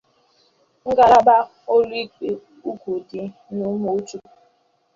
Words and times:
ngalaba 0.89 1.35
ụlọikpe 1.73 2.29
ukwu 2.69 2.91
dị 3.09 3.21
n'Ụmụchukwu 3.55 4.31